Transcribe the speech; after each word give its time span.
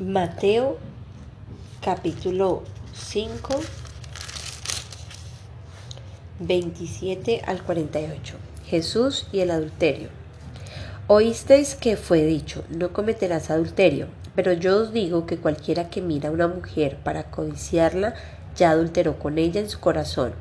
Mateo 0.00 0.78
capítulo 1.84 2.62
5, 2.94 3.60
27 6.38 7.42
al 7.44 7.64
48. 7.64 8.36
Jesús 8.66 9.26
y 9.32 9.40
el 9.40 9.50
adulterio. 9.50 10.10
Oísteis 11.08 11.74
que 11.74 11.96
fue 11.96 12.22
dicho, 12.22 12.62
no 12.68 12.92
cometerás 12.92 13.50
adulterio, 13.50 14.06
pero 14.36 14.52
yo 14.52 14.82
os 14.82 14.92
digo 14.92 15.26
que 15.26 15.38
cualquiera 15.38 15.90
que 15.90 16.00
mira 16.00 16.28
a 16.28 16.32
una 16.32 16.46
mujer 16.46 16.98
para 17.02 17.32
codiciarla, 17.32 18.14
ya 18.54 18.70
adulteró 18.70 19.18
con 19.18 19.36
ella 19.36 19.60
en 19.60 19.68
su 19.68 19.80
corazón. 19.80 20.32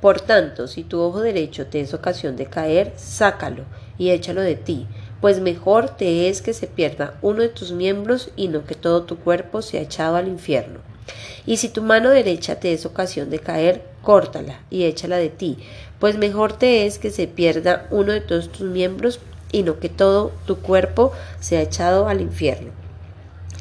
Por 0.00 0.22
tanto, 0.22 0.68
si 0.68 0.84
tu 0.84 1.00
ojo 1.00 1.20
derecho 1.20 1.66
te 1.66 1.80
es 1.80 1.92
ocasión 1.92 2.36
de 2.36 2.46
caer, 2.46 2.94
sácalo 2.96 3.64
y 3.98 4.08
échalo 4.08 4.40
de 4.40 4.56
ti 4.56 4.86
pues 5.20 5.40
mejor 5.40 5.90
te 5.90 6.28
es 6.28 6.42
que 6.42 6.52
se 6.52 6.66
pierda 6.66 7.14
uno 7.22 7.42
de 7.42 7.48
tus 7.48 7.72
miembros 7.72 8.30
y 8.36 8.48
no 8.48 8.64
que 8.64 8.74
todo 8.74 9.02
tu 9.02 9.16
cuerpo 9.16 9.62
sea 9.62 9.82
echado 9.82 10.16
al 10.16 10.28
infierno. 10.28 10.80
Y 11.46 11.58
si 11.58 11.68
tu 11.68 11.82
mano 11.82 12.10
derecha 12.10 12.58
te 12.58 12.72
es 12.72 12.86
ocasión 12.86 13.30
de 13.30 13.38
caer, 13.38 13.82
córtala 14.02 14.60
y 14.70 14.84
échala 14.84 15.16
de 15.16 15.28
ti, 15.28 15.58
pues 15.98 16.18
mejor 16.18 16.52
te 16.52 16.86
es 16.86 16.98
que 16.98 17.10
se 17.10 17.26
pierda 17.26 17.86
uno 17.90 18.12
de 18.12 18.20
todos 18.20 18.50
tus 18.50 18.66
miembros 18.66 19.20
y 19.52 19.62
no 19.62 19.78
que 19.78 19.88
todo 19.88 20.32
tu 20.46 20.56
cuerpo 20.56 21.12
sea 21.40 21.62
echado 21.62 22.08
al 22.08 22.20
infierno. 22.20 22.72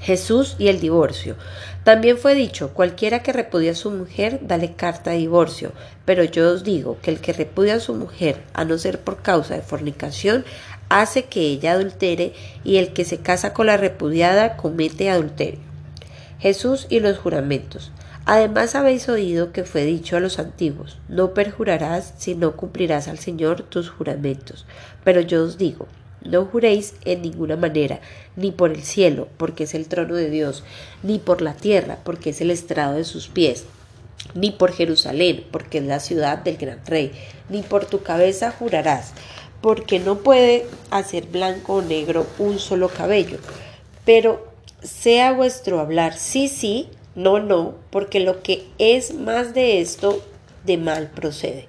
Jesús 0.02 0.56
y 0.60 0.68
el 0.68 0.80
divorcio. 0.80 1.36
También 1.84 2.20
fue 2.20 2.36
dicho, 2.36 2.74
cualquiera 2.74 3.24
que 3.24 3.34
repudia 3.34 3.72
a 3.72 3.76
su 3.76 3.90
mujer, 3.90 4.40
dale 4.44 4.74
carta 4.74 5.12
de 5.12 5.18
divorcio. 5.18 5.72
Pero 6.06 6.24
yo 6.24 6.52
os 6.52 6.64
digo 6.64 6.98
que 7.02 7.10
el 7.10 7.20
que 7.20 7.34
repudia 7.34 7.76
a 7.76 7.80
su 7.80 7.96
mujer, 7.96 8.44
a 8.54 8.66
no 8.66 8.78
ser 8.78 9.00
por 9.00 9.24
causa 9.24 9.56
de 9.56 9.62
fornicación, 9.62 10.46
hace 10.90 11.26
que 11.26 11.42
ella 11.42 11.74
adultere 11.74 12.34
y 12.64 12.78
el 12.78 12.94
que 12.94 13.06
se 13.06 13.18
casa 13.18 13.54
con 13.54 13.68
la 13.68 13.78
repudiada 13.78 14.58
comete 14.58 15.10
adulterio. 15.10 15.60
Jesús 16.40 16.88
y 16.90 17.00
los 17.00 17.18
juramentos. 17.18 17.92
Además 18.26 18.74
habéis 18.74 19.08
oído 19.08 19.52
que 19.52 19.64
fue 19.64 19.86
dicho 19.86 20.18
a 20.18 20.20
los 20.20 20.40
antiguos, 20.40 20.98
no 21.08 21.34
perjurarás 21.36 22.16
si 22.18 22.34
no 22.34 22.56
cumplirás 22.56 23.08
al 23.08 23.20
Señor 23.20 23.62
tus 23.62 23.90
juramentos. 23.90 24.66
Pero 25.04 25.22
yo 25.22 25.44
os 25.44 25.60
digo, 25.60 25.88
no 26.24 26.46
juréis 26.46 26.96
en 27.06 27.22
ninguna 27.22 27.56
manera, 27.56 28.00
ni 28.36 28.52
por 28.52 28.72
el 28.72 28.82
cielo, 28.82 29.28
porque 29.38 29.66
es 29.66 29.76
el 29.76 29.88
trono 29.88 30.16
de 30.16 30.32
Dios, 30.32 30.64
ni 31.04 31.20
por 31.20 31.44
la 31.44 31.54
tierra, 31.54 32.00
porque 32.04 32.32
es 32.32 32.42
el 32.42 32.50
estrado 32.50 32.96
de 32.96 33.04
sus 33.04 33.28
pies, 33.28 33.66
ni 34.34 34.50
por 34.50 34.74
Jerusalén, 34.74 35.46
porque 35.52 35.78
es 35.78 35.84
la 35.84 36.00
ciudad 36.00 36.40
del 36.40 36.58
gran 36.58 36.84
rey, 36.88 37.12
ni 37.50 37.62
por 37.62 37.86
tu 37.86 38.02
cabeza 38.02 38.52
jurarás, 38.52 39.14
porque 39.66 39.98
no 39.98 40.20
puede 40.20 40.68
hacer 40.92 41.26
blanco 41.26 41.78
o 41.78 41.82
negro 41.82 42.28
un 42.38 42.60
solo 42.60 42.88
cabello. 42.88 43.40
Pero 44.06 44.46
sea 44.84 45.32
vuestro 45.32 45.80
hablar 45.80 46.16
sí, 46.20 46.50
sí, 46.50 46.88
no, 47.16 47.40
no, 47.40 47.74
porque 47.90 48.20
lo 48.20 48.44
que 48.44 48.68
es 48.78 49.16
más 49.16 49.56
de 49.56 49.82
esto, 49.82 50.24
de 50.66 50.78
mal 50.78 51.10
procede. 51.10 51.68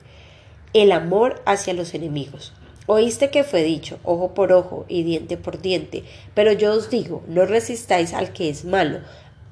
El 0.75 0.93
amor 0.93 1.41
hacia 1.47 1.73
los 1.73 1.95
enemigos. 1.95 2.53
Oíste 2.85 3.31
que 3.31 3.45
fue 3.45 3.63
dicho, 3.63 3.99
ojo 4.05 4.35
por 4.35 4.53
ojo 4.53 4.85
y 4.89 5.03
diente 5.03 5.39
por 5.39 5.63
diente, 5.63 6.05
pero 6.35 6.53
yo 6.53 6.75
os 6.75 6.91
digo, 6.91 7.23
no 7.29 7.47
resistáis 7.47 8.13
al 8.13 8.35
que 8.35 8.51
es 8.51 8.67
malo. 8.67 8.99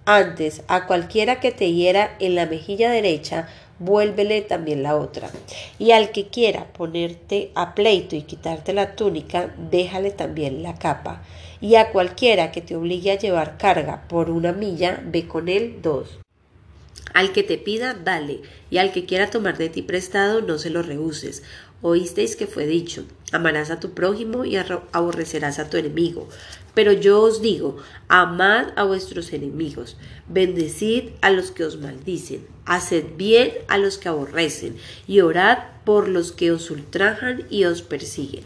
Antes, 0.05 0.65
a 0.69 0.87
cualquiera 0.87 1.41
que 1.41 1.51
te 1.51 1.73
hiera 1.73 2.15
en 2.21 2.35
la 2.35 2.45
mejilla 2.45 2.91
derecha, 2.91 3.49
vuélvele 3.79 4.43
también 4.43 4.83
la 4.83 4.97
otra. 4.97 5.31
Y 5.79 5.93
al 5.93 6.11
que 6.11 6.29
quiera 6.29 6.73
ponerte 6.73 7.51
a 7.55 7.75
pleito 7.75 8.17
y 8.17 8.23
quitarte 8.23 8.73
la 8.73 8.97
túnica, 8.97 9.55
déjale 9.71 10.11
también 10.11 10.63
la 10.63 10.79
capa. 10.79 11.23
Y 11.61 11.77
a 11.77 11.91
cualquiera 11.91 12.53
que 12.53 12.61
te 12.61 12.77
obligue 12.77 13.13
a 13.13 13.19
llevar 13.19 13.57
carga 13.59 14.07
por 14.09 14.31
una 14.31 14.53
milla, 14.53 15.03
ve 15.05 15.27
con 15.27 15.49
él 15.49 15.79
dos. 15.83 16.19
Al 17.15 17.33
que 17.33 17.45
te 17.45 17.59
pida, 17.59 17.95
dale, 17.95 18.43
y 18.71 18.79
al 18.79 18.93
que 18.93 19.05
quiera 19.07 19.31
tomar 19.31 19.57
de 19.57 19.69
ti 19.69 19.83
prestado, 19.83 20.41
no 20.41 20.59
se 20.59 20.71
lo 20.71 20.83
rehuses. 20.83 21.45
Oísteis 21.87 22.35
que 22.35 22.47
fue 22.47 22.65
dicho, 22.65 23.05
amarás 23.31 23.71
a 23.71 23.79
tu 23.79 23.91
prójimo 23.91 24.47
y 24.47 24.57
aborrecerás 24.57 25.59
a 25.59 25.69
tu 25.69 25.77
enemigo. 25.77 26.27
Pero 26.73 26.93
yo 26.93 27.21
os 27.21 27.43
digo, 27.43 27.77
amad 28.09 28.69
a 28.77 28.85
vuestros 28.85 29.35
enemigos, 29.35 29.99
bendecid 30.27 31.11
a 31.21 31.31
los 31.31 31.51
que 31.51 31.63
os 31.63 31.79
maldicen, 31.79 32.47
haced 32.65 33.05
bien 33.19 33.53
a 33.69 33.77
los 33.77 33.99
que 33.99 34.09
aborrecen, 34.09 34.79
y 35.07 35.21
orad 35.21 35.59
por 35.85 36.09
los 36.09 36.33
que 36.33 36.53
os 36.53 36.71
ultrajan 36.71 37.45
y 37.51 37.65
os 37.65 37.83
persiguen, 37.83 38.45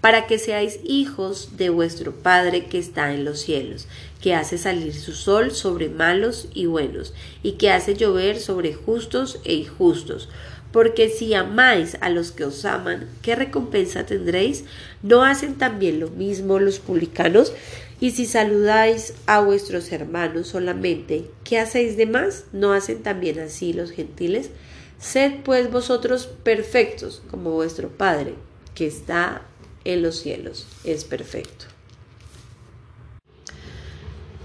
para 0.00 0.26
que 0.26 0.38
seáis 0.38 0.80
hijos 0.82 1.58
de 1.58 1.68
vuestro 1.68 2.14
Padre 2.14 2.64
que 2.64 2.78
está 2.78 3.12
en 3.12 3.26
los 3.26 3.40
cielos, 3.40 3.88
que 4.22 4.34
hace 4.34 4.56
salir 4.56 4.94
su 4.94 5.12
sol 5.12 5.50
sobre 5.50 5.90
malos 5.90 6.48
y 6.54 6.64
buenos, 6.64 7.12
y 7.42 7.52
que 7.52 7.70
hace 7.70 7.92
llover 7.92 8.40
sobre 8.40 8.72
justos 8.72 9.38
e 9.44 9.52
injustos. 9.52 10.30
Porque 10.72 11.08
si 11.08 11.34
amáis 11.34 11.96
a 12.00 12.10
los 12.10 12.30
que 12.30 12.44
os 12.44 12.64
aman, 12.64 13.08
¿qué 13.22 13.34
recompensa 13.34 14.06
tendréis? 14.06 14.64
¿No 15.02 15.24
hacen 15.24 15.56
también 15.56 15.98
lo 15.98 16.10
mismo 16.10 16.58
los 16.58 16.78
publicanos? 16.78 17.52
Y 18.00 18.12
si 18.12 18.24
saludáis 18.24 19.14
a 19.26 19.40
vuestros 19.40 19.92
hermanos 19.92 20.48
solamente, 20.48 21.26
¿qué 21.44 21.58
hacéis 21.58 21.96
de 21.96 22.06
más? 22.06 22.44
¿No 22.52 22.72
hacen 22.72 23.02
también 23.02 23.40
así 23.40 23.72
los 23.72 23.90
gentiles? 23.90 24.50
Sed 24.98 25.40
pues 25.44 25.70
vosotros 25.70 26.26
perfectos, 26.26 27.22
como 27.30 27.52
vuestro 27.52 27.88
Padre, 27.88 28.34
que 28.74 28.86
está 28.86 29.42
en 29.84 30.02
los 30.02 30.16
cielos, 30.16 30.66
es 30.84 31.04
perfecto. 31.04 31.66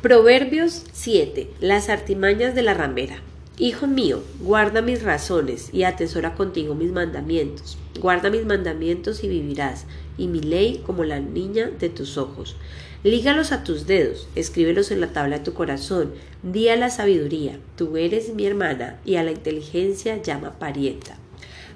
Proverbios 0.02 0.84
7. 0.94 1.50
Las 1.60 1.90
artimañas 1.90 2.56
de 2.56 2.62
la 2.62 2.74
ramera. 2.74 3.22
Hijo 3.58 3.88
mío, 3.88 4.22
guarda 4.42 4.82
mis 4.82 5.02
razones 5.02 5.70
y 5.72 5.84
atesora 5.84 6.36
contigo 6.36 6.76
mis 6.76 6.92
mandamientos. 6.92 7.78
Guarda 8.02 8.30
mis 8.30 8.46
mandamientos 8.46 9.24
y 9.24 9.30
vivirás, 9.30 9.86
y 10.18 10.28
mi 10.28 10.42
ley 10.42 10.84
como 10.86 11.06
la 11.06 11.22
niña 11.22 11.72
de 11.80 11.88
tus 11.88 12.18
ojos. 12.18 12.58
Lígalos 13.06 13.54
a 13.54 13.64
tus 13.64 13.88
dedos, 13.88 14.28
escríbelos 14.36 14.92
en 14.92 15.00
la 15.00 15.14
tabla 15.14 15.38
de 15.38 15.46
tu 15.46 15.54
corazón. 15.54 16.12
Di 16.44 16.68
a 16.68 16.76
la 16.76 16.90
sabiduría, 16.90 17.58
tú 17.78 17.96
eres 17.96 18.34
mi 18.34 18.46
hermana, 18.46 19.00
y 19.06 19.16
a 19.16 19.24
la 19.24 19.32
inteligencia 19.32 20.22
llama 20.22 20.60
parienta. 20.60 21.18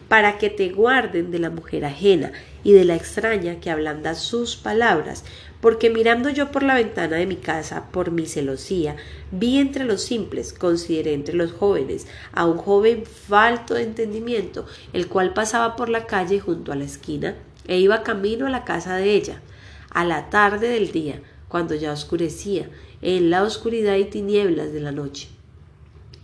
Para 0.09 0.37
que 0.37 0.49
te 0.49 0.69
guarden 0.69 1.31
de 1.31 1.39
la 1.39 1.49
mujer 1.49 1.85
ajena 1.85 2.33
y 2.63 2.73
de 2.73 2.83
la 2.83 2.95
extraña 2.95 3.61
que 3.61 3.71
ablanda 3.71 4.15
sus 4.15 4.57
palabras, 4.57 5.23
porque 5.61 5.89
mirando 5.89 6.29
yo 6.29 6.51
por 6.51 6.63
la 6.63 6.75
ventana 6.75 7.17
de 7.17 7.25
mi 7.25 7.35
casa, 7.35 7.85
por 7.91 8.11
mi 8.11 8.25
celosía, 8.25 8.95
vi 9.31 9.59
entre 9.59 9.85
los 9.85 10.01
simples, 10.01 10.51
consideré 10.51 11.13
entre 11.13 11.35
los 11.35 11.51
jóvenes, 11.51 12.07
a 12.33 12.45
un 12.45 12.57
joven 12.57 13.05
falto 13.05 13.75
de 13.75 13.83
entendimiento, 13.83 14.65
el 14.93 15.07
cual 15.07 15.33
pasaba 15.33 15.75
por 15.75 15.89
la 15.89 16.05
calle 16.05 16.39
junto 16.39 16.71
a 16.71 16.75
la 16.75 16.85
esquina, 16.85 17.35
e 17.67 17.79
iba 17.79 18.03
camino 18.03 18.47
a 18.47 18.49
la 18.49 18.65
casa 18.65 18.95
de 18.95 19.13
ella, 19.13 19.41
a 19.91 20.05
la 20.05 20.29
tarde 20.29 20.69
del 20.69 20.91
día, 20.91 21.21
cuando 21.47 21.75
ya 21.75 21.91
oscurecía, 21.91 22.69
en 23.01 23.29
la 23.29 23.43
oscuridad 23.43 23.95
y 23.95 24.05
tinieblas 24.05 24.73
de 24.73 24.81
la 24.81 24.91
noche. 24.91 25.29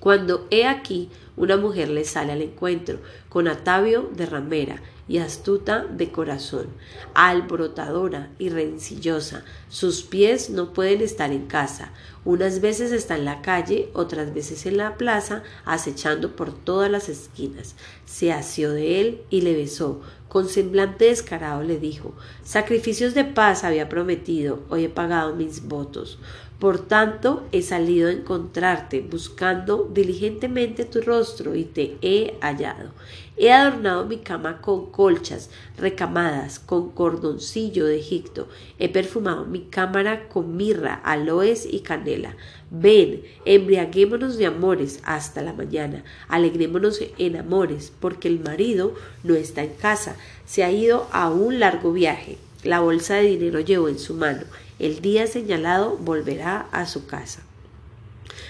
Cuando 0.05 0.45
he 0.51 0.67
aquí 0.67 1.09
una 1.35 1.57
mujer 1.57 1.89
le 1.89 2.05
sale 2.05 2.31
al 2.31 2.43
encuentro, 2.43 2.99
con 3.27 3.47
atavio 3.47 4.07
de 4.15 4.27
ramera, 4.27 4.79
y 5.07 5.17
astuta 5.17 5.83
de 5.83 6.11
corazón, 6.11 6.67
alborotadora 7.15 8.29
y 8.37 8.49
rencillosa. 8.49 9.43
Sus 9.67 10.03
pies 10.03 10.51
no 10.51 10.73
pueden 10.73 11.01
estar 11.01 11.31
en 11.31 11.47
casa. 11.47 11.91
Unas 12.23 12.61
veces 12.61 12.91
está 12.91 13.15
en 13.15 13.25
la 13.25 13.41
calle, 13.41 13.89
otras 13.93 14.31
veces 14.31 14.67
en 14.67 14.77
la 14.77 14.95
plaza, 14.95 15.41
acechando 15.65 16.35
por 16.35 16.53
todas 16.53 16.91
las 16.91 17.09
esquinas. 17.09 17.75
Se 18.05 18.31
asió 18.31 18.73
de 18.73 19.01
él 19.01 19.21
y 19.31 19.41
le 19.41 19.55
besó. 19.55 20.01
Con 20.35 20.49
semblante 20.49 21.05
descarado 21.05 21.63
le 21.63 21.79
dijo 21.79 22.13
Sacrificios 22.43 23.13
de 23.13 23.23
paz 23.23 23.63
había 23.63 23.87
prometido, 23.87 24.63
hoy 24.67 24.83
he 24.83 24.89
pagado 24.89 25.33
mis 25.33 25.65
votos. 25.65 26.19
Por 26.59 26.79
tanto, 26.79 27.43
he 27.51 27.61
salido 27.61 28.07
a 28.07 28.13
encontrarte, 28.13 29.01
buscando 29.01 29.89
diligentemente 29.93 30.85
tu 30.85 31.01
rostro, 31.01 31.53
y 31.53 31.65
te 31.65 31.97
he 32.01 32.37
hallado. 32.39 32.91
He 33.37 33.51
adornado 33.51 34.05
mi 34.05 34.19
cama 34.19 34.61
con 34.61 34.89
colchas 34.89 35.49
recamadas, 35.77 36.59
con 36.59 36.91
cordoncillo 36.91 37.85
de 37.85 37.99
Egipto. 37.99 38.47
He 38.79 38.87
perfumado 38.87 39.45
mi 39.45 39.65
cámara 39.65 40.29
con 40.29 40.55
mirra, 40.55 40.93
aloes 41.03 41.67
y 41.69 41.81
canela. 41.81 42.37
Ven, 42.71 43.23
embriaguémonos 43.43 44.37
de 44.37 44.45
amores 44.45 45.01
hasta 45.03 45.41
la 45.41 45.51
mañana. 45.51 46.05
Alegrémonos 46.29 47.01
en 47.17 47.35
amores, 47.35 47.91
porque 47.99 48.29
el 48.29 48.39
marido 48.39 48.95
no 49.23 49.35
está 49.35 49.63
en 49.63 49.73
casa, 49.73 50.15
se 50.45 50.63
ha 50.63 50.71
ido 50.71 51.07
a 51.11 51.29
un 51.29 51.59
largo 51.59 51.91
viaje. 51.91 52.37
La 52.63 52.79
bolsa 52.79 53.15
de 53.15 53.23
dinero 53.23 53.59
llevó 53.59 53.89
en 53.89 53.99
su 53.99 54.13
mano 54.13 54.43
el 54.79 55.01
día 55.01 55.25
señalado 55.27 55.97
volverá 55.97 56.67
a 56.71 56.85
su 56.85 57.05
casa. 57.05 57.41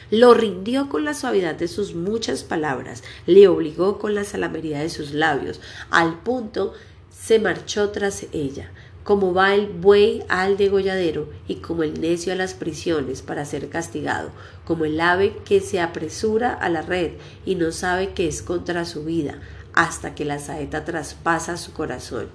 Lo 0.10 0.33
rindió 0.33 0.89
con 0.89 1.06
la 1.06 1.13
suavidad 1.13 1.56
de 1.56 1.68
sus 1.68 1.94
muchas 1.94 2.44
palabras, 2.44 3.04
le 3.25 3.48
obligó 3.48 4.00
con 4.00 4.16
la 4.16 4.24
salamería 4.24 4.80
de 4.80 4.89
sus 4.89 5.12
labios, 5.12 5.62
al 5.89 6.19
punto 6.19 6.74
se 7.12 7.39
marchó 7.39 7.89
tras 7.89 8.25
ella. 8.31 8.71
como 9.04 9.36
va 9.36 9.54
el 9.54 9.68
buey 9.68 10.24
al 10.30 10.57
degolladero 10.57 11.30
y 11.48 11.57
como 11.57 11.83
el 11.83 12.01
necio 12.01 12.33
a 12.33 12.36
las 12.36 12.56
prisiones 12.56 13.21
para 13.21 13.45
ser 13.45 13.69
castigado, 13.69 14.31
como 14.66 14.86
el 14.86 15.00
ave 15.00 15.38
que 15.45 15.62
se 15.62 15.80
apresura 15.80 16.51
a 16.51 16.69
la 16.69 16.81
red 16.81 17.12
y 17.45 17.54
no 17.54 17.71
sabe 17.71 18.13
que 18.13 18.28
es 18.28 18.42
contra 18.42 18.83
su 18.83 19.04
vida, 19.06 19.39
hasta 19.75 20.16
que 20.16 20.25
la 20.25 20.39
saeta 20.39 20.86
traspasa 20.86 21.57
su 21.57 21.74
corazón. 21.74 22.30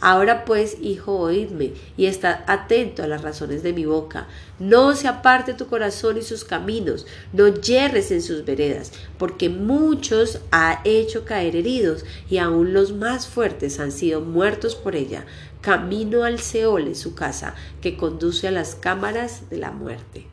Ahora 0.00 0.44
pues, 0.44 0.78
hijo, 0.80 1.18
oídme 1.18 1.74
y 1.96 2.06
está 2.06 2.44
atento 2.46 3.02
a 3.02 3.06
las 3.06 3.22
razones 3.22 3.62
de 3.62 3.74
mi 3.74 3.84
boca. 3.84 4.26
No 4.58 4.96
se 4.96 5.06
aparte 5.06 5.54
tu 5.54 5.66
corazón 5.66 6.16
y 6.16 6.22
sus 6.22 6.44
caminos, 6.44 7.06
no 7.32 7.48
yerres 7.48 8.10
en 8.10 8.22
sus 8.22 8.44
veredas, 8.44 8.92
porque 9.18 9.50
muchos 9.50 10.40
ha 10.50 10.80
hecho 10.84 11.24
caer 11.24 11.56
heridos 11.56 12.04
y 12.30 12.38
aun 12.38 12.72
los 12.72 12.92
más 12.92 13.26
fuertes 13.26 13.78
han 13.78 13.92
sido 13.92 14.22
muertos 14.22 14.74
por 14.74 14.96
ella. 14.96 15.26
Camino 15.60 16.24
al 16.24 16.40
Seol 16.40 16.88
es 16.88 16.98
su 16.98 17.14
casa, 17.14 17.54
que 17.82 17.96
conduce 17.96 18.48
a 18.48 18.52
las 18.52 18.74
cámaras 18.74 19.50
de 19.50 19.58
la 19.58 19.72
muerte. 19.72 20.26